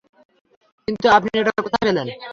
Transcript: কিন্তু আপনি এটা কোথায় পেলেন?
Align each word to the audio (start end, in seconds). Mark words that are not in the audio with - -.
কিন্তু 0.87 1.05
আপনি 1.17 1.29
এটা 1.41 1.51
কোথায় 1.57 1.85
পেলেন? 1.87 2.07